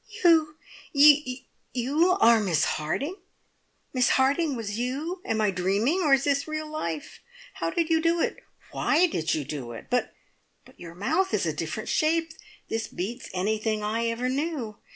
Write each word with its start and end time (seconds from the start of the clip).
"You; 0.23 0.57
you 1.73 2.09
are 2.19 2.39
Miss 2.39 2.65
Harding! 2.65 3.17
Miss 3.93 4.09
Harding 4.09 4.55
was 4.55 4.79
you! 4.79 5.21
Am 5.25 5.39
I 5.39 5.51
dreaming, 5.51 6.01
or 6.01 6.15
is 6.15 6.23
this 6.23 6.47
real 6.47 6.65
life? 6.67 7.19
How 7.53 7.69
did 7.69 7.91
you 7.91 8.01
do 8.01 8.19
it? 8.19 8.37
Why 8.71 9.05
did 9.05 9.35
you 9.35 9.43
do 9.45 9.73
it? 9.73 9.91
But 9.91 10.15
your 10.75 10.95
mouth 10.95 11.35
is 11.35 11.45
a 11.45 11.53
different 11.53 11.87
shape! 11.87 12.33
This 12.67 12.87
beats 12.87 13.29
anything 13.31 13.83
I 13.83 14.07
ever 14.07 14.27
knew! 14.27 14.79